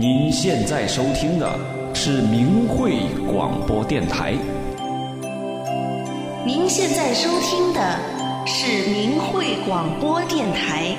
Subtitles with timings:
[0.00, 1.58] 您现在收听的
[1.92, 4.32] 是明慧广播电台。
[6.46, 7.98] 您现在收听的
[8.46, 10.94] 是明慧广播电台。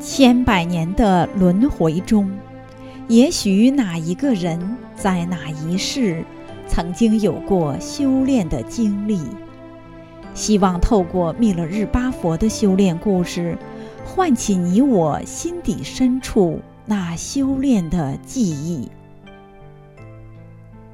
[0.00, 2.30] 千百年的轮回中，
[3.08, 6.24] 也许哪一个人在哪一世
[6.66, 9.20] 曾经有过修炼的经历。
[10.34, 13.56] 希望透过密勒日巴佛的修炼故事，
[14.04, 18.90] 唤起你我心底深处那修炼的记忆。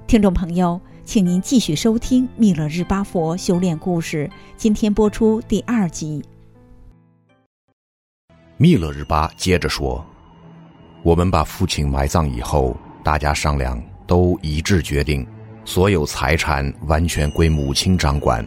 [0.07, 6.23] 听众朋友，请您继续收听密勒日巴佛修炼故事，今天播出第二集。
[8.59, 10.05] 密勒日巴接着说
[11.03, 15.25] ：“我们把父亲埋葬以后，大家商量，都一致决定，
[15.65, 18.45] 所有财产完全归母亲掌管。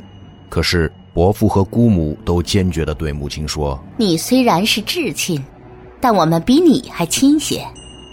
[0.50, 5.42] 可是伯父和姑母都坚决地对母亲说：‘你虽然是至亲，
[6.02, 7.66] 但我们比你还亲些。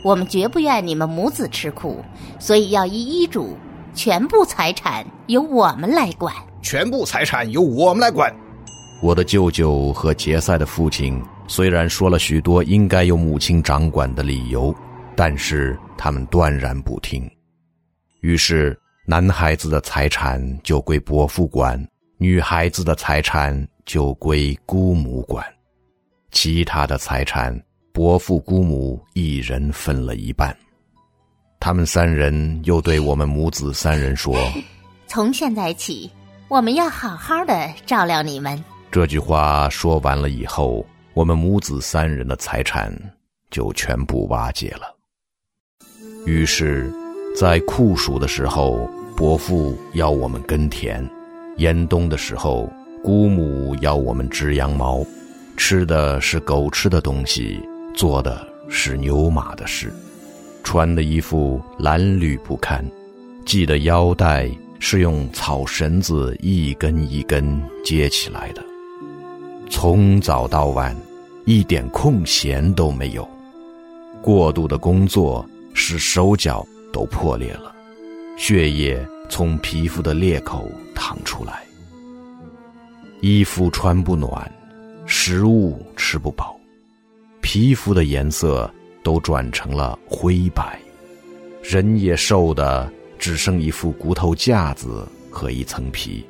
[0.05, 2.05] 我们绝不愿你们母子吃苦，
[2.39, 3.57] 所以要依医嘱，
[3.95, 6.33] 全部财产由我们来管。
[6.63, 8.33] 全部财产由我们来管。’
[9.03, 14.73] 我的舅舅和杰赛的父亲。”虽然说了许多应该由母亲掌管的理由，
[15.17, 17.29] 但是他们断然不听。
[18.21, 21.83] 于是，男孩子的财产就归伯父管，
[22.19, 25.45] 女孩子的财产就归姑母管。
[26.31, 27.59] 其他的财产，
[27.93, 30.57] 伯父姑母一人分了一半。
[31.59, 34.37] 他们三人又对我们母子三人说：
[35.09, 36.11] “从现在起，
[36.49, 40.87] 我们要好好的照料你们。”这句话说完了以后。
[41.13, 42.91] 我们母子三人的财产
[43.51, 44.97] 就全部瓦解了。
[46.25, 46.89] 于是，
[47.37, 51.03] 在酷暑的时候，伯父要我们耕田；
[51.57, 52.71] 严冬的时候，
[53.03, 55.05] 姑母要我们织羊毛。
[55.57, 57.61] 吃的是狗吃的东西，
[57.95, 59.93] 做的是牛马的事，
[60.63, 62.85] 穿的衣服褴褛不堪，
[63.47, 68.63] 系的腰带是用草绳子一根一根接起来的。
[69.69, 70.97] 从早到晚，
[71.45, 73.27] 一点空闲都没有。
[74.23, 77.75] 过度的工作使手脚都破裂了，
[78.37, 81.63] 血液从皮肤的裂口淌出来。
[83.21, 84.51] 衣服穿不暖，
[85.07, 86.59] 食物吃不饱，
[87.41, 88.71] 皮肤的颜色
[89.03, 90.79] 都转成了灰白，
[91.63, 96.25] 人也瘦的只剩一副骨头架子和一层皮。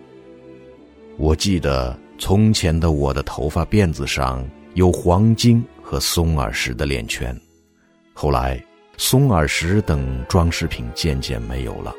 [1.17, 1.99] 我记得。
[2.23, 7.35] 从前的我的头发辫子上有黄金和松耳石的链圈，
[8.13, 8.63] 后来
[9.03, 11.91] 松耳石等装饰品渐渐没有了，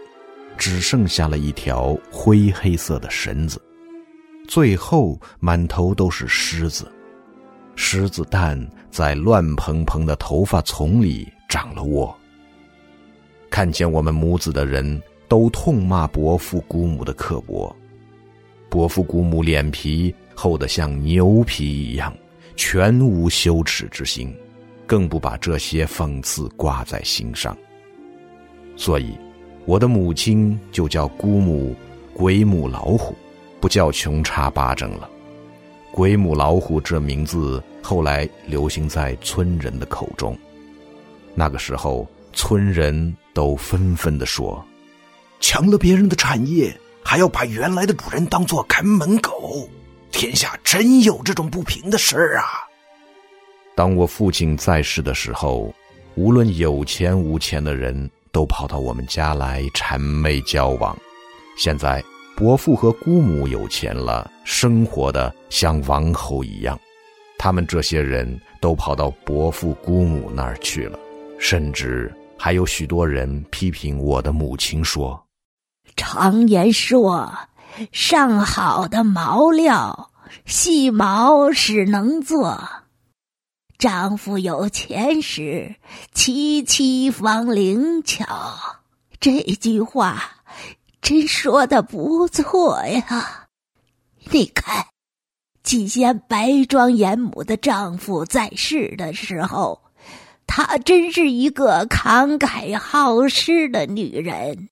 [0.55, 3.59] 只剩下了一条灰黑色的绳子，
[4.47, 6.91] 最后满头都是虱子，
[7.75, 8.55] 狮子蛋
[8.91, 12.15] 在乱蓬蓬的头发丛里长了窝。
[13.49, 17.75] 看见我们母子的人都痛骂伯父姑母的刻薄。
[18.69, 22.15] 伯父姑母脸皮厚得像牛皮一样，
[22.55, 24.31] 全无羞耻之心，
[24.91, 27.57] 更不把这些讽刺挂在心上。
[28.75, 29.17] 所以，
[29.63, 31.73] 我的母亲就叫姑母
[32.13, 33.15] “鬼母老虎”，
[33.61, 35.09] 不叫穷叉巴掌了。
[35.95, 40.37] “鬼母老虎”这名字后来流行在村人的口中。
[41.35, 44.61] 那个时候，村人都纷纷地说
[45.39, 49.69] ：“抢了别人的产业。”还要把原来的主人当做看门狗，
[50.11, 52.43] 天下真有这种不平的事儿啊！
[53.75, 55.73] 当我父亲在世的时候，
[56.15, 60.95] 无论有钱无钱的人都跑到我们家来谄媚交往。
[61.57, 62.03] 现在
[62.35, 66.79] 伯父和姑母有钱了，生活的像王侯一样，
[67.37, 70.99] 他们这些人都跑到伯父姑母那儿去了，
[71.39, 75.21] 甚至还有许多人批评我的母亲说。
[75.95, 77.31] 常言说
[77.91, 80.11] ：“上好的毛料，
[80.45, 82.59] 细毛使能做。
[83.81, 85.73] 丈夫有钱时，
[86.13, 88.77] 妻妻房灵巧。”
[89.19, 90.43] 这句话
[91.01, 93.47] 真说的不错呀！
[94.29, 94.85] 你看，
[95.63, 99.81] 季贤白庄严母的丈夫在世的时候，
[100.45, 104.69] 她真是一个慷慨好施的女人。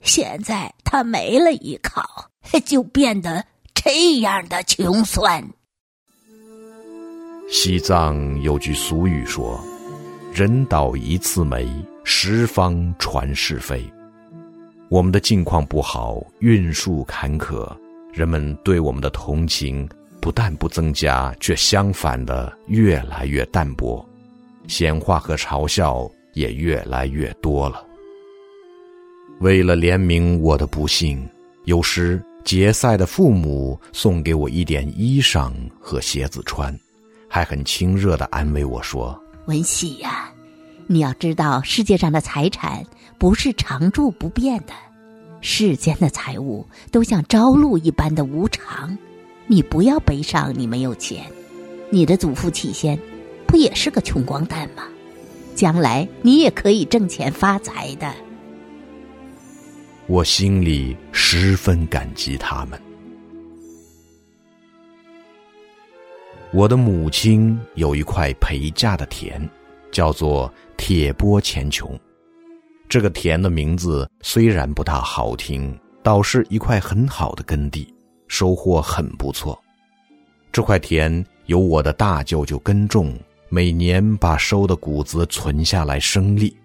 [0.00, 2.28] 现在她没了依靠，
[2.66, 5.48] 就变得这样的穷酸。
[7.50, 9.58] 西藏有句俗语说
[10.34, 11.66] ：“人倒一次霉，
[12.04, 13.82] 十方传是非。
[14.90, 17.66] 我们的境况不好，运数坎坷，
[18.12, 19.88] 人们对我们的同情
[20.20, 24.06] 不但不增加，却相反的越来越淡薄，
[24.66, 27.82] 闲话和嘲笑也越来越多了。
[29.40, 31.26] 为了怜悯我的不幸，
[31.64, 36.78] 有时杰赛的父母送给我一点衣裳和鞋子穿，
[37.28, 40.32] 还很亲热的安慰我说：“文喜呀，
[40.86, 42.84] 你要知道，世界上的财产
[43.18, 44.72] 不是常住不变的。”
[45.40, 48.96] 世间的财物都像朝露一般的无常，
[49.46, 51.24] 你不要悲伤，你没有钱。
[51.90, 52.98] 你的祖父起先，
[53.46, 54.82] 不也是个穷光蛋吗？
[55.54, 58.12] 将来你也可以挣钱发财的。
[60.06, 62.80] 我心里十分感激他们。
[66.50, 69.46] 我的母亲有一块陪嫁的田，
[69.92, 71.98] 叫做铁波前穷。
[72.88, 77.92] 这个田的名字虽然不大好听，倒是一块很好的耕地，
[78.28, 79.62] 收获很不错。
[80.50, 83.14] 这块田由我的大舅舅耕种，
[83.50, 86.56] 每年把收的谷子存下来生利，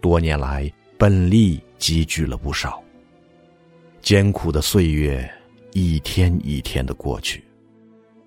[0.00, 2.82] 多年来本利积聚了不少。
[4.00, 5.30] 艰苦的岁月
[5.74, 7.44] 一天一天的过去，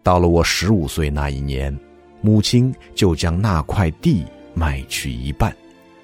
[0.04, 1.76] 到了我十五岁那一年，
[2.22, 5.56] 母亲就将那块地卖去一半。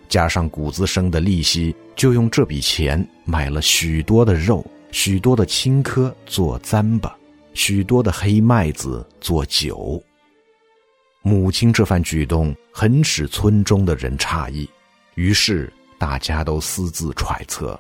[0.07, 7.11] 加上谷子生的利息，就用这笔钱买了许多的肉、许多的青稞做糌粑、
[7.53, 10.01] 许多的黑麦子做酒。
[11.21, 14.67] 母亲这番举动很使村中的人诧异，
[15.15, 17.79] 于是大家都私自揣测，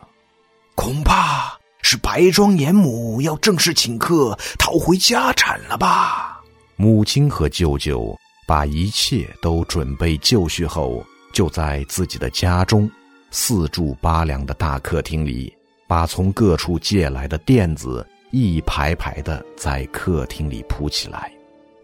[0.75, 1.58] 恐怕
[1.91, 6.39] 是白庄严母要正式请客讨回家产了吧？
[6.75, 8.15] 母亲和舅舅
[8.45, 11.03] 把一切都准备就绪后。
[11.33, 12.87] 就在自己的家中，
[13.31, 15.51] 四柱八梁的大客厅里，
[15.87, 21.31] 把从各处借来的垫子一排排的在客厅里铺起来，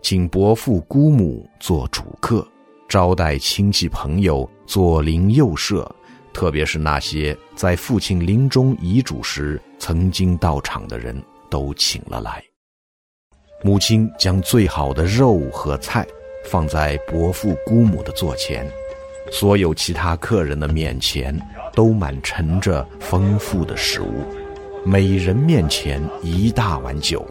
[0.04, 2.48] 请伯父姑母做主客，
[2.88, 5.96] 招待亲戚朋友左邻右舍，
[6.36, 12.44] 特别是那些在父亲临终遗嘱时曾经到场的人都请了来。
[13.64, 16.06] 母亲将最好的肉和菜
[16.44, 18.70] 放在伯父姑母的座前。
[19.32, 21.36] 所有其他客人的面前
[21.74, 24.26] 都满盛着丰富的食物，
[24.86, 27.26] 每人面前一大碗酒，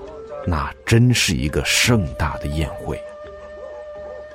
[0.47, 2.99] 那真是一个盛大的宴会。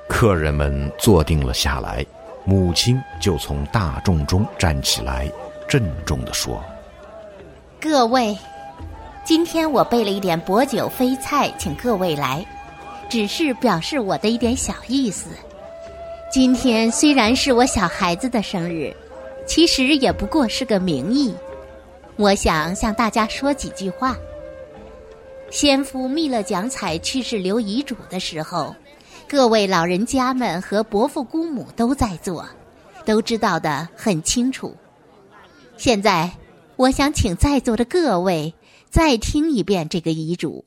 [0.08, 2.06] 客人们坐定了下来，
[2.44, 5.30] 母亲就从大众中站起来，
[5.68, 6.62] 郑重地说
[7.80, 8.36] ：“各位，
[9.24, 12.44] 今天我备了一点薄酒飞菜，请各位来，
[13.08, 15.30] 只是表示我的一点小意思。”
[16.32, 18.94] 今天虽然是我小孩子的生日，
[19.46, 21.34] 其实也不过是个名义。
[22.16, 24.16] 我想向大家说几句话。
[25.50, 28.72] 先夫密勒奖彩去世留遗嘱的时候，
[29.30, 32.44] 各位老人家们和伯父姑母都在做，
[33.06, 34.76] 都知道的很清楚。
[35.76, 36.28] 现在，
[36.74, 38.52] 我想请在座的各位
[38.88, 40.64] 再听一遍这个遗嘱。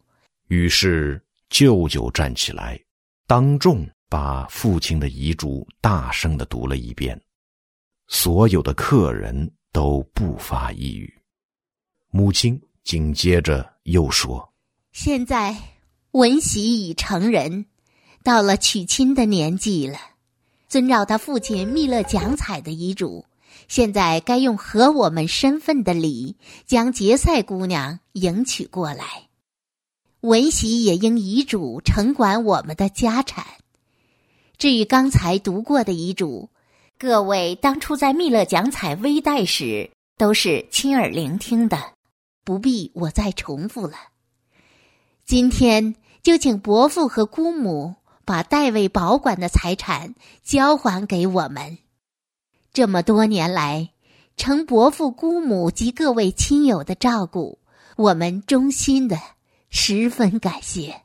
[0.48, 2.80] 于是，舅舅站起来，
[3.28, 3.86] 当众。
[4.08, 7.20] 把父亲的遗嘱大声的读了一遍，
[8.06, 11.12] 所有的客人都不发一语。
[12.12, 14.48] 母亲紧接着又说
[14.94, 15.58] ：“现在
[16.12, 17.66] 文喜已成人，
[18.24, 19.98] 到了娶亲的年纪了。
[20.68, 23.26] 遵照他父亲密勒奖彩的遗嘱，
[23.68, 29.28] 现在该用合我们身份的礼，将杰赛姑娘迎娶过来。
[30.22, 33.46] 文喜也应遗嘱承管我们的家产。”
[34.58, 36.50] 至于刚才读过的遗嘱，
[36.98, 41.78] 各位当初在密勒奖彩微带时都是亲耳聆听的，
[42.46, 43.96] 不必我再重复了。
[45.26, 51.78] 今天就请伯父和姑母把代为保管的财产交还给我们。
[52.74, 53.90] 这么多年来，
[54.38, 57.60] 承伯父姑母及各位亲友的照顾，
[57.96, 59.18] 我们衷心的
[59.70, 61.02] 十分感谢。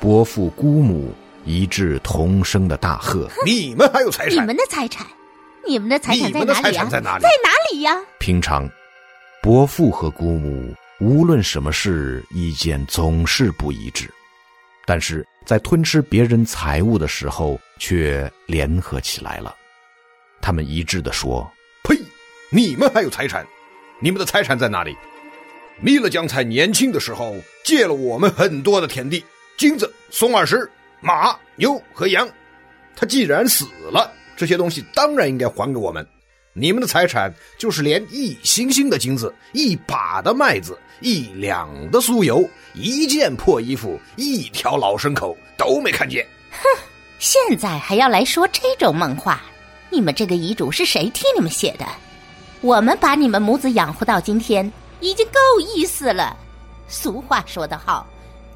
[0.00, 1.12] 伯父姑母
[1.44, 4.42] 一致同声的大喝：“你们还有财产？
[4.42, 5.06] 你们的财产，
[5.66, 6.88] 你们的财产在哪里呀？
[6.90, 7.18] 在哪
[7.72, 8.68] 里呀？”平常，
[9.42, 14.12] 伯父和姑母无论什么事，意见总是不一致，
[14.88, 19.54] 但是在吞吃别人财物的时候，却联合起来了。
[20.40, 21.46] 他们一致的说
[21.84, 21.94] ：“呸！
[22.48, 23.46] 你们还有财产？
[24.00, 24.96] 你们的财产在哪里？
[25.82, 29.22] 弥勒将才年轻的时候借了我们很多的田地。”
[29.58, 30.70] 金子、松二石、
[31.02, 32.26] 马、牛和羊，
[32.96, 36.06] 他既然死了，这些东西当然应该还给我们。
[36.60, 46.26] 你们的财产就是连一星星的金子、一把的麦子、一两的酥油、一件破衣服、一条老牲口都没看见。
[46.50, 46.66] 哼，
[47.20, 49.40] 现在还要来说这种梦话？
[49.88, 51.86] 你们这个遗嘱是谁替你们写的？
[52.60, 56.36] 我们把你们母子养活到今天，已经够意思了。
[56.88, 58.04] 俗话说得好，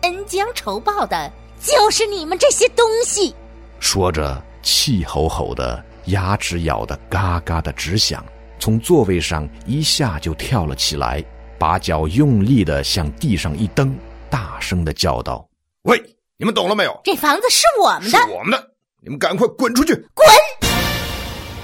[0.01, 1.31] 恩将仇报的
[1.63, 3.33] 就是你们这些东西。
[3.79, 5.85] 说着，气吼吼的。
[6.07, 8.25] 牙齿咬得嘎嘎的直响，
[8.59, 11.25] 从座位上一下就跳了起来，
[11.59, 13.97] 把脚用力的向地上一蹬，
[14.29, 15.49] 大声的叫道
[15.83, 16.03] ：“喂，
[16.37, 17.01] 你们懂了没有？
[17.05, 18.71] 这房子是我们的，是我们的！
[19.01, 19.95] 你们赶快滚出去！
[20.15, 20.27] 滚！”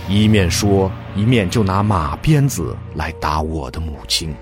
[0.09, 4.35] 一面说，一面就拿马鞭子来打我的母亲，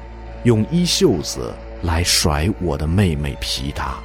[0.45, 3.97] 用衣袖子来甩我的妹妹皮达。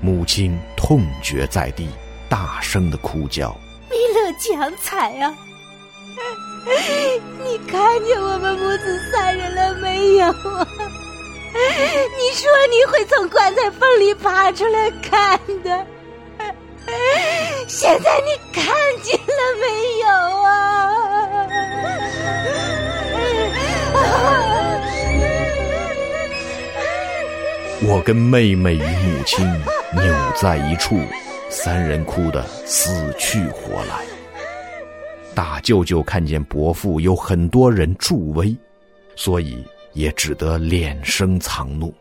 [0.00, 1.88] 母亲痛觉在地，
[2.28, 3.56] 大声的哭叫。
[4.38, 5.34] 江彩啊，
[7.44, 10.66] 你看见我们母子三人了没有啊？
[11.52, 15.86] 你说你会从棺材缝里爬出来看的，
[17.68, 18.64] 现在你看
[19.02, 20.08] 见了没有
[20.42, 21.48] 啊？
[27.84, 29.44] 我跟妹妹与母亲
[29.92, 31.00] 扭在一处，
[31.52, 34.02] 三人哭得死去活来。
[35.34, 38.56] 大舅舅看见伯父有很多人助威，
[39.16, 41.94] 所以也只得敛声藏怒。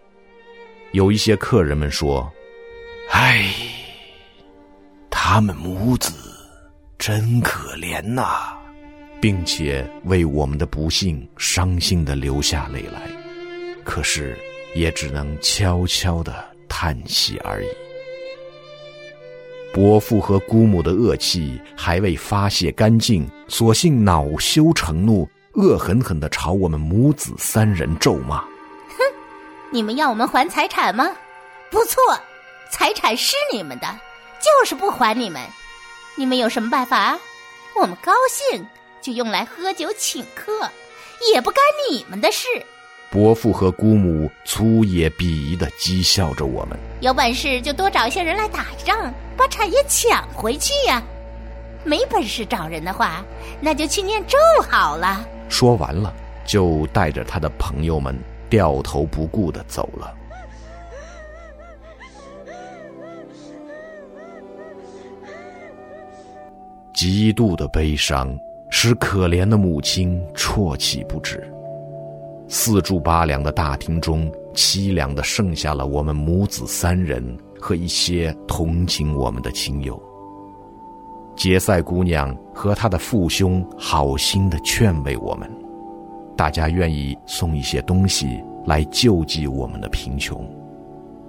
[0.93, 2.31] 有一些客人们说
[3.11, 3.53] ：“唉，
[5.09, 6.13] 他们母子
[6.97, 8.57] 真可怜呐！”
[9.21, 13.01] 并且为我们的不幸伤心的流下泪来。
[13.83, 14.37] 可是，
[14.75, 16.33] 也只能悄悄的
[16.69, 17.67] 叹息而已。
[19.73, 28.41] 伯父和姑母的恶气还未发泄干净，索性恼羞成怒，恶狠狠地朝我们母子三人咒骂
[28.97, 29.03] ：“哼，
[29.71, 31.09] 你们要我们还财产吗？
[31.69, 32.01] 不错，
[32.69, 33.87] 财产是你们的，
[34.39, 35.41] 就是不还你们。
[36.15, 37.17] 你们有什么办法？
[37.79, 38.67] 我们高兴
[39.01, 40.51] 就用来喝酒请客，
[41.33, 42.47] 也不干你们的事。”
[43.09, 51.01] 伯父和姑母粗野鄙夷地讥笑着我们：“有本事就多找一些人来打一仗，把产业抢回去呀！
[51.83, 53.25] 没本事找人的话，
[53.59, 54.37] 那就去念咒
[54.69, 56.13] 好了。”说完了，
[56.45, 58.15] 就带着他的朋友们
[58.51, 60.13] 掉头不顾的走了。
[66.93, 68.37] 极度的悲伤
[68.69, 71.51] 使可怜的母亲啜泣不止。
[72.47, 80.01] 四柱八梁的大厅中，凄凉的剩下了我们母子三人和一些同情我们的亲友。
[81.35, 85.49] 杰赛姑娘和她的父兄好心的劝慰我们，
[86.35, 90.43] 大家愿意送一些东西来救济我们的贫穷。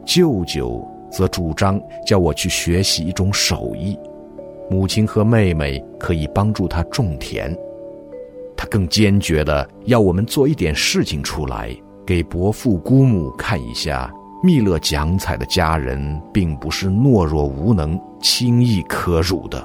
[0.05, 3.97] 舅舅则主张叫我去学习一种手艺，
[4.69, 7.57] 母亲和妹妹可以帮助他种田。
[8.57, 11.75] 他更坚决的要我们做一点事情出来，
[12.05, 19.65] 给伯父姑母看一下，密勒奖彩的家人并不是懦弱无能、轻易可辱的。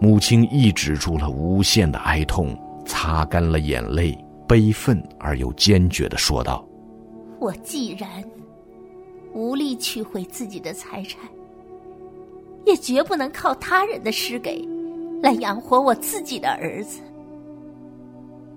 [0.00, 4.16] 母亲抑制住了无限的哀痛，擦干了眼泪，
[4.48, 6.66] 悲愤而又坚决的说道
[7.38, 8.08] ：“我既然
[9.34, 11.20] 无力取回自己的财产，
[12.64, 14.66] 也绝不能靠他人的施给
[15.22, 17.02] 来养活我自己的儿子。”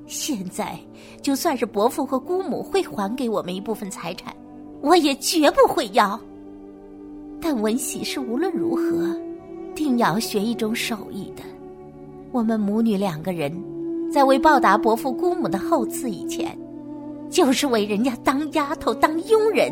[0.07, 0.79] 现在，
[1.21, 4.33] 就算是伯父和姑母会还给我们一部分财产，
[4.81, 6.19] 我也绝不会要。
[7.41, 9.15] 但文喜是无论如何，
[9.73, 11.43] 定要学一种手艺的。
[12.31, 13.51] 我们母女两个人，
[14.11, 16.57] 在为报答伯父姑母的厚赐以前，
[17.29, 19.71] 就是为人家当丫头、当佣人，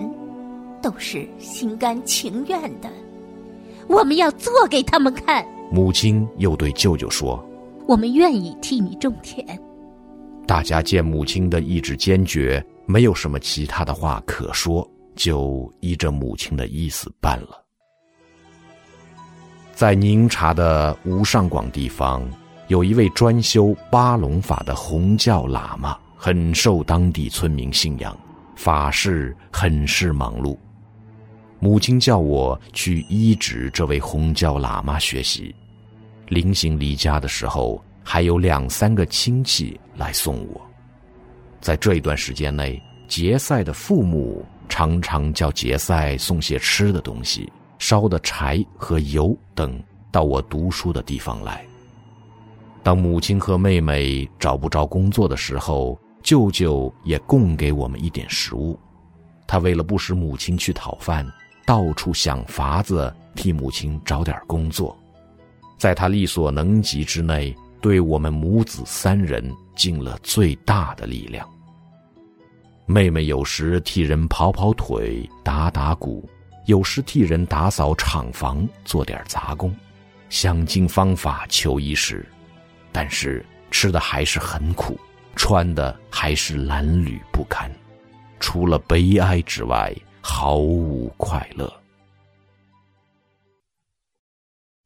[0.82, 2.90] 都是心甘情愿的。
[3.88, 5.46] 我们要做给他们看。
[5.72, 7.44] 母亲又对舅舅说
[7.86, 9.46] ：“我们愿意替你种田。”
[10.48, 17.62] 大家见母亲的意志坚决，没有什么其他的话可说，就依着母亲的意思办了。
[19.76, 22.26] 在宁察的无上广地方，
[22.70, 28.18] 有一位专修八龙法的红教喇嘛，很受当地村民信仰，
[28.56, 30.58] 法事很是忙碌。
[31.60, 35.54] 母亲叫我去医治这位红教喇嘛学习。
[36.28, 37.84] 临行离家的时候。
[38.10, 40.62] 还有两三个亲戚来送我，
[41.60, 49.82] 在这一段时间内，杰赛的父母常常叫杰赛送些吃的东西、烧的柴和油等
[50.12, 51.66] 到我读书的地方来。
[52.84, 58.80] 当母亲和妹妹找不着工作的时候，舅舅也供给我们一点食物。
[59.46, 61.26] 他为了不使母亲去讨饭，
[61.66, 64.98] 到处想法子替母亲找点工作，
[65.78, 71.48] 在他力所能及之内，对我们母子三人尽了最大的力量。
[72.90, 76.28] 妹妹有时替人跑跑腿、打打鼓，
[76.68, 79.76] 有时替人打扫厂房、做点杂工，
[80.30, 82.26] 想尽方法求衣食，
[82.94, 84.98] 但是吃的还是很苦，
[85.36, 87.70] 穿的还是褴褛不堪，
[88.40, 91.70] 除了悲哀之外，毫无快乐。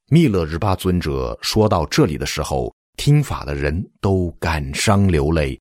[0.09, 5.57] 密勒日巴尊者说到这里的时候，听法的人都感伤流泪。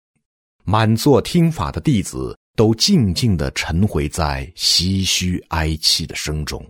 [0.70, 6.64] 满座听法的弟子都静静地沉回在唏嘘哀泣的声中。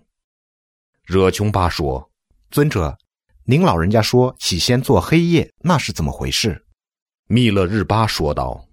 [1.05, 2.11] 惹琼巴说
[2.51, 2.97] ：“尊者，
[3.45, 6.65] 您老人家说起先做黑夜，那是怎么回事？”
[7.29, 8.67] 密勒日巴说道：“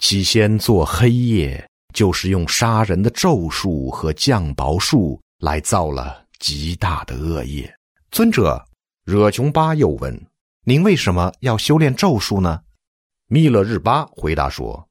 [0.00, 7.70] 起先做黑夜，就是用杀人的咒术和降雹术来造了极大的恶业。”
[8.10, 8.64] 尊者，
[9.04, 10.18] 惹琼巴又问
[10.64, 12.62] ：“您为什么要修炼咒术呢？”
[13.32, 14.84] 密勒日巴回答说：“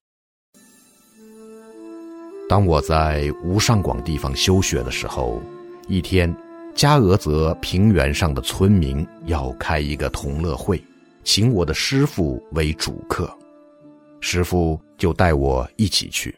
[2.47, 5.41] 当我在无上广地方修学的时候，
[5.89, 6.33] 一天，
[6.73, 10.81] 加俄泽平原上的村民要开一个同乐会，
[11.25, 13.29] 请我的师傅为主客，
[14.21, 16.33] 师傅就带我一起去。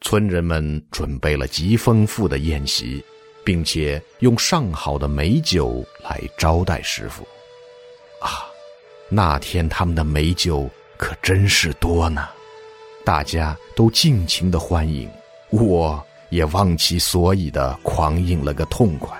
[0.00, 3.04] 村人们准备了极丰富的宴席，
[3.44, 7.24] 并且用上好的美酒来招待师傅。
[8.20, 8.46] 啊，
[9.08, 12.28] 那天他们的美酒。”可真是多呢，
[13.04, 15.10] 大家都尽情的欢迎，
[15.50, 19.16] 我也忘其所以的狂饮了个痛快。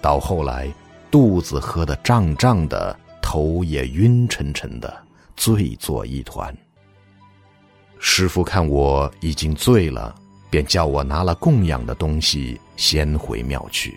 [0.00, 0.72] 到后来，
[1.10, 4.94] 肚子喝得胀胀的，头也晕沉沉的，
[5.36, 6.54] 醉作一团。
[7.98, 10.14] 师傅看我已经醉了，
[10.50, 13.96] 便叫我拿了供养的东西先回庙去。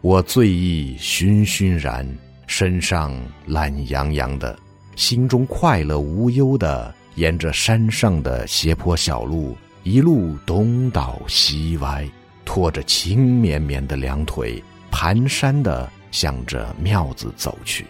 [0.00, 2.04] 我醉意醺醺然，
[2.48, 3.14] 身上
[3.46, 4.58] 懒洋洋的。
[4.94, 12.08] 心中快乐无忧的，沿着山上的斜坡小路，一路东倒西歪，
[12.44, 17.86] 拖着轻绵绵的两腿，蹒跚的向着庙子走去。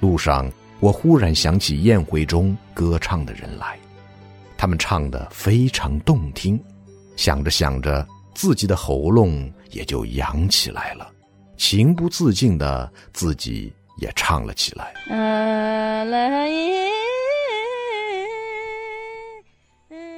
[0.00, 0.50] 路上，
[0.80, 3.78] 我忽然想起宴会中歌唱的人来，
[4.56, 6.58] 他们唱得非常动听。
[7.14, 11.10] 想着想着，自己的喉咙也就扬起来了，
[11.56, 13.72] 情不自禁的自己。
[13.98, 14.92] 也唱了起来。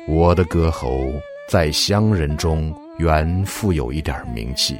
[0.06, 1.04] 我的歌喉
[1.48, 4.76] 在乡人中原富有一点名气，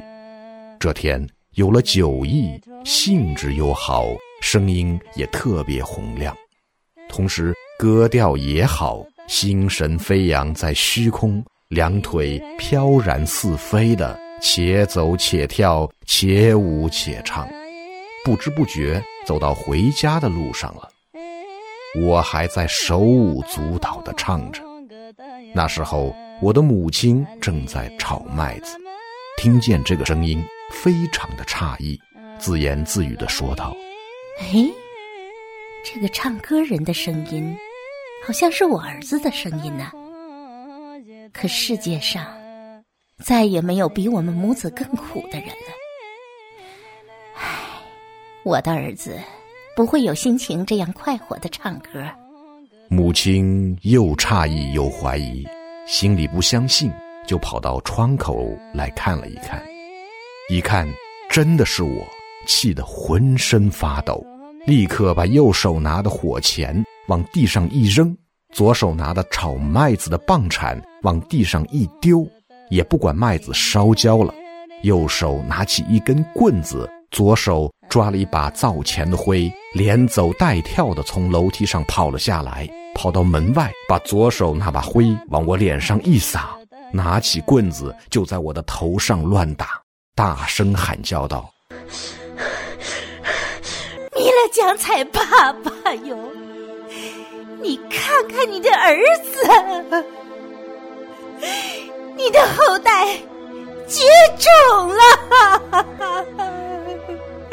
[0.79, 4.05] 这天有了酒意，兴致又好，
[4.41, 6.35] 声音也特别洪亮，
[7.07, 17.47] 同时歌调也好，心神飞扬在虚空，两腿飘然似飞的，且走且跳，且舞且唱。
[18.23, 20.89] 不知不觉走到回家的路上了，
[22.01, 24.61] 我还在手舞足蹈地唱着。
[25.53, 28.77] 那时候，我的母亲正在炒麦子，
[29.37, 31.99] 听见这个声音，非常的诧异，
[32.37, 33.75] 自言自语地说道
[34.39, 34.69] ：“哎，
[35.83, 37.57] 这个唱歌人的声音，
[38.25, 39.91] 好像是我儿子的声音呢。
[41.33, 42.25] 可世界上，
[43.23, 45.73] 再也没有比我们母子更苦的人了。”
[48.49, 49.15] 我的儿子
[49.75, 52.03] 不会有心情这样快活的唱歌。
[52.87, 55.47] 母亲又诧异又怀疑，
[55.85, 56.91] 心里不相信，
[57.27, 59.61] 就跑到窗口来看了一看。
[60.49, 60.91] 一看，
[61.29, 62.03] 真的是我，
[62.47, 64.25] 气得浑身发抖，
[64.65, 68.17] 立刻把右手拿的火钳往地上一扔，
[68.51, 72.27] 左手拿的炒麦子的棒铲往地上一丢，
[72.71, 74.33] 也不管麦子烧焦了，
[74.81, 76.89] 右手拿起一根棍子。
[77.11, 86.55] 左手抓了一把灶前的灰，连走带跳的从楼梯上跑了下来，跑到门外，把左手那把灰往我脸上一撒，
[86.93, 89.81] 拿起棍子就在我的头上乱打，
[90.15, 91.51] 大声喊叫道
[94.15, 95.71] ：“弥勒江彩爸爸
[96.05, 96.15] 哟，
[97.59, 99.41] 你看看你的儿子，
[102.15, 103.17] 你的后代
[103.87, 104.03] 绝
[104.37, 104.51] 种
[104.87, 105.01] 了！”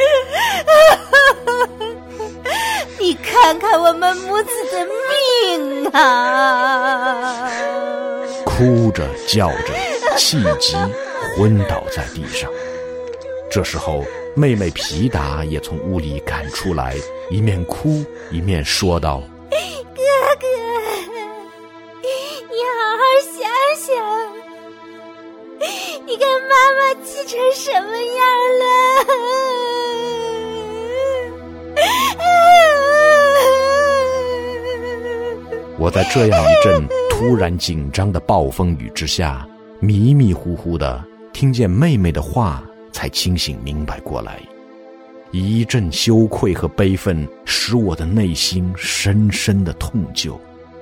[2.99, 4.87] 你看看我们母子的
[5.57, 7.51] 命啊！
[8.45, 9.57] 哭着叫着，
[10.16, 10.77] 气急
[11.37, 12.51] 昏倒在地上。
[13.51, 16.97] 这时候，妹妹皮达也从屋里赶出来，
[17.31, 19.23] 一面哭一面说道
[26.48, 28.20] ：“妈妈气成什么样
[28.61, 28.64] 了？”
[35.78, 39.46] 我在这样一阵突然紧张的暴风雨之下，
[39.78, 44.40] 迷迷糊糊的听见妹妹的话，才清醒明白过来。
[45.32, 50.38] 一阵羞愧和悲愤使我的内心深深的痛疚，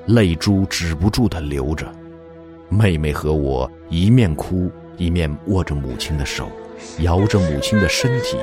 [0.07, 1.91] 泪珠止不住的流着。
[2.69, 6.51] 妹妹和我一面哭一面握着母亲的手，
[7.01, 8.37] 摇着母亲的身体，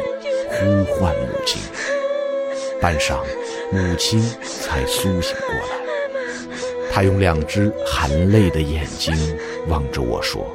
[0.49, 1.61] 呼唤母亲。
[2.81, 3.23] 半晌，
[3.71, 5.81] 母亲才苏醒过来。
[6.91, 9.15] 她用两只含泪的眼睛
[9.67, 10.45] 望着我说：“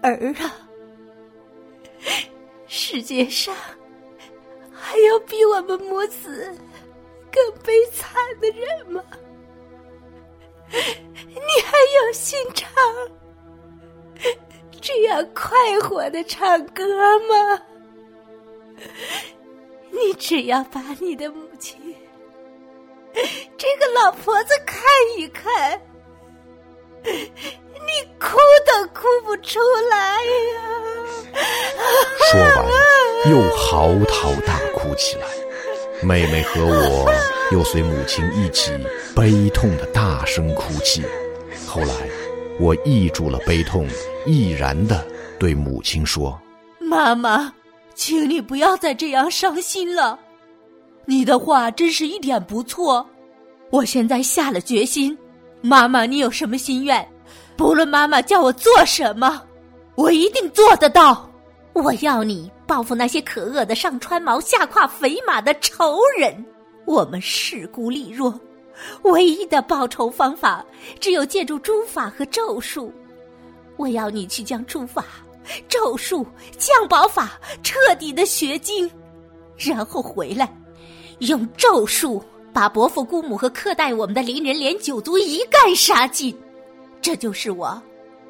[0.00, 0.54] 儿啊，
[2.66, 3.54] 世界上
[4.72, 6.56] 还有比我们母子
[7.30, 9.02] 更悲惨的人吗？
[10.70, 12.70] 你还有心肠
[14.80, 16.84] 这样快活的唱歌
[17.20, 17.62] 吗？
[19.90, 21.78] 你只要把你的母亲……”
[23.58, 24.80] 这个老婆子看
[25.16, 25.80] 一看，
[27.02, 27.12] 你
[28.20, 29.58] 哭都哭不出
[29.90, 30.60] 来呀！
[32.30, 32.70] 说完，
[33.32, 35.26] 又嚎啕大哭起来。
[36.02, 37.10] 妹妹和我
[37.50, 38.72] 又随母亲一起
[39.14, 41.02] 悲痛的大声哭泣。
[41.66, 41.94] 后来，
[42.60, 43.86] 我抑住了悲痛，
[44.26, 45.06] 毅然的
[45.38, 46.38] 对母亲说
[46.78, 47.52] ：“妈妈，
[47.94, 50.18] 请你不要再这样伤心了。”
[51.06, 53.06] 你的话真是一点不错，
[53.70, 55.16] 我现在下了决心。
[55.62, 57.06] 妈妈，你有什么心愿？
[57.56, 59.42] 不论妈妈叫我做什么，
[59.94, 61.28] 我一定做得到。
[61.72, 66.44] 我要你报复那些可恶的上穿毛下胯肥马的仇人。
[66.88, 68.40] 我们势孤力弱，
[69.02, 70.64] 唯一的报仇方法
[70.98, 72.90] 只有借助诸法和咒术。
[73.76, 75.04] 我要你去将诸法、
[75.68, 78.90] 咒术、降宝法彻底的学精，
[79.58, 80.50] 然后回来。
[81.18, 82.24] 用咒术
[82.54, 86.34] 把伯父、姑母和苛待我们的邻人连九族一概杀尽，
[87.02, 87.80] 这就是我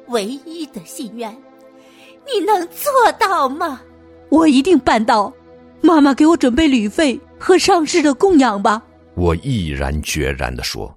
[0.07, 1.31] 唯一的心愿。
[2.27, 3.81] 你能做到吗？
[4.27, 5.33] 我一定办到。
[5.81, 8.81] 妈妈，给我准备旅费和上市的供养吧。
[9.15, 10.95] 我毅然决然地说。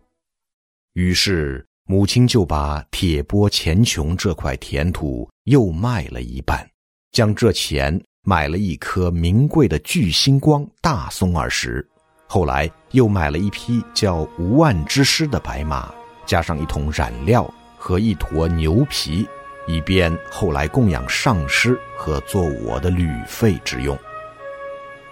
[0.94, 6.68] 于是母亲就把铁钵前穷这块田土又卖了一半，
[7.12, 8.00] 将这钱。
[8.24, 11.84] 买了一颗名贵的巨星光大松耳石，
[12.28, 15.92] 后来又买了一匹叫无万之师的白马，
[16.24, 19.26] 加上一桶染料和一坨牛皮，
[19.66, 23.98] 以便后来供养上师和做我的旅费之用。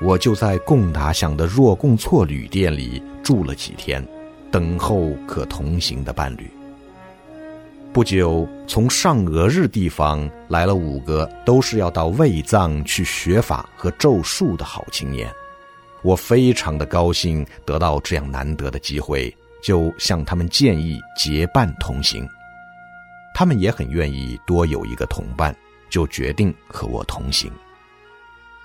[0.03, 4.07] 我就在贡达乡的若贡措旅店里住了几天，
[4.51, 6.51] 等候可同行的伴侣。
[7.93, 15.31] 不久，从上俄日地方来了五个，都是要到卫藏去学法和咒术的好青年。
[16.03, 22.27] 我非常的高兴得到这样难得的机会，就向他们建议结伴同行。
[23.35, 25.55] 他们也很愿意多有一个同伴，
[25.91, 27.53] 就决定和我同行。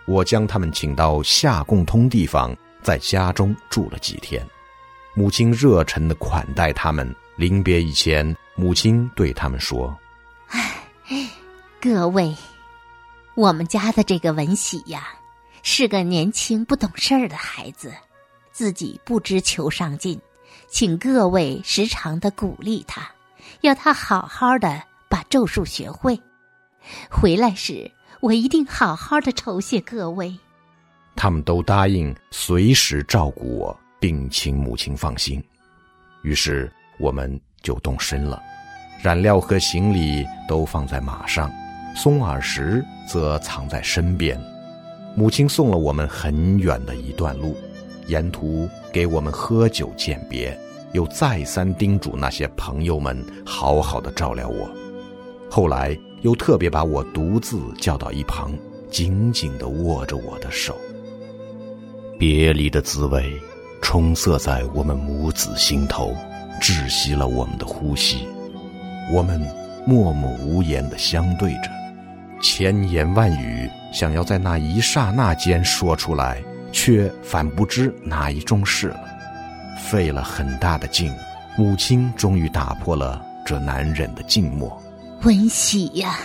[0.05, 4.45] 我将他们请到下贡通地方，在家中住了几天。
[5.13, 7.15] 母亲热忱的款待他们。
[7.37, 8.35] 临别以前。
[8.57, 9.93] 母亲对他们说
[10.47, 11.29] ：“唉，
[11.81, 12.33] 各位，
[13.35, 15.09] 我们家的这个文喜呀，
[15.61, 17.93] 是个年轻不懂事儿的孩子，
[18.53, 20.17] 自己不知求上进，
[20.69, 23.11] 请各位时常的鼓励他，
[23.59, 26.17] 要他好好的把咒术学会。
[27.11, 27.91] 回来时，
[28.25, 30.37] 我一定好好的酬谢各位。”
[31.15, 35.43] 他们都答应随时照顾我，并请母亲放心。
[36.23, 37.39] 于是我们。
[37.65, 38.39] 就动身了，
[39.01, 41.51] 染料和行李都放在马上，
[41.95, 44.39] 松耳石则藏在身边。
[45.15, 47.57] 母亲送了我们很远的一段路，
[48.05, 50.55] 沿途给我们喝酒饯别，
[50.93, 54.69] 又再三叮嘱那些朋友们好好的照料我。
[55.49, 58.51] 后来又特别把我独自叫到一旁，
[58.89, 60.75] 紧紧地握着我的手。
[62.17, 63.31] 别离的滋味，
[63.79, 66.15] 充塞在我们母子心头。
[66.59, 68.27] 窒息了我们的呼吸，
[69.13, 69.39] 我们
[69.85, 71.69] 默默无言的相对着，
[72.41, 79.03] 千言万语想要在那一刹那间说出来，却反不知哪一种事了。
[79.77, 81.13] 费了很大的劲，
[81.55, 84.81] 母亲终于打破了这难忍的静默。
[85.25, 86.19] 文喜呀，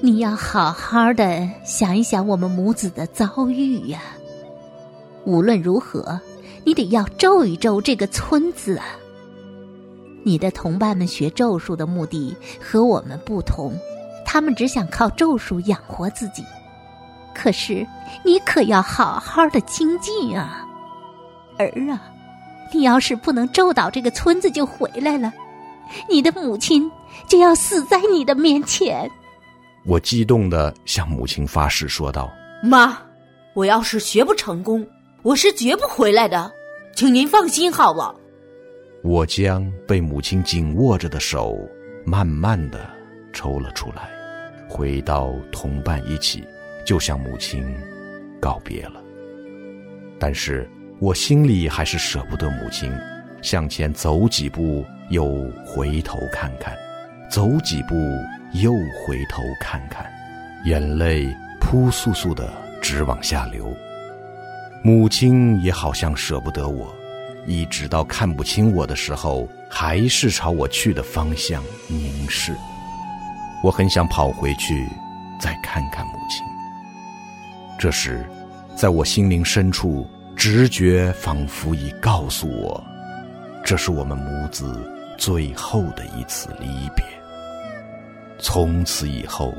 [0.00, 4.00] 你要好好的想一想我们母子的遭遇呀。
[5.24, 6.20] 无论如何，
[6.64, 8.86] 你得要咒一咒这个村子啊。
[10.22, 13.72] 你的同伴们学咒术的目的和我们不同，
[14.24, 16.44] 他们只想靠咒术养活自己。
[17.34, 17.84] 可是
[18.24, 20.64] 你可要好好的精进啊，
[21.58, 22.00] 儿啊！
[22.72, 25.32] 你要是不能咒倒这个村子就回来了，
[26.08, 26.88] 你的母亲
[27.26, 29.10] 就要死在你的面前。
[29.84, 32.30] 我激动的向母亲发誓说道
[32.62, 32.98] ：“妈，
[33.54, 34.86] 我要是学不成功，
[35.22, 36.52] 我是绝不回来的，
[36.94, 38.14] 请您放心好了。”
[39.02, 41.56] 我将被母亲紧握着的手
[42.04, 42.90] 慢慢的
[43.32, 44.10] 抽了出来，
[44.68, 46.44] 回到同伴一起，
[46.84, 47.64] 就向母亲
[48.40, 49.00] 告别了。
[50.18, 52.92] 但是我心里还是舍不得母亲，
[53.40, 55.24] 向前走几步，又
[55.64, 56.76] 回头看看，
[57.30, 57.94] 走几步。
[58.52, 60.10] 又回头看看，
[60.64, 61.28] 眼泪
[61.60, 63.76] 扑簌簌的直往下流。
[64.82, 66.90] 母亲也好像舍不得我，
[67.46, 72.56] 一直到看不清我的时候，还是朝我去的方向凝视。
[73.62, 74.88] 我很想跑回去，
[75.38, 76.42] 再看看母亲。
[77.78, 78.24] 这时，
[78.74, 82.82] 在我心灵深处，直觉仿佛已告诉我，
[83.62, 87.04] 这是我们母子最后的一次离别。
[88.38, 89.52] 从此以后，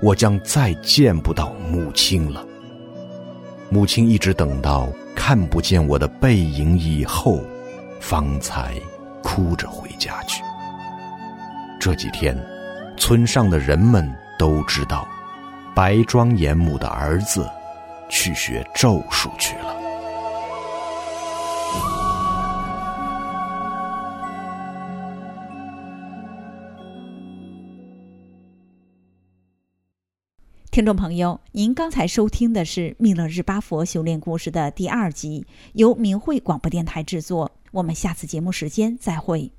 [0.00, 2.44] 我将再见不到母亲了。
[3.68, 7.40] 母亲一直等到看不见我的背影以后，
[8.00, 8.74] 方才
[9.22, 10.42] 哭着回家去。
[11.80, 12.36] 这几天，
[12.96, 15.06] 村上的人们都知道，
[15.74, 17.48] 白庄严母的儿子
[18.08, 19.69] 去学咒术去了。
[30.80, 37.52] 听众朋友，您刚才收听的是《密勒日巴佛修炼故事》的第二集，由明慧广播电台制作。
[37.70, 39.52] 我们下次节目时间再会。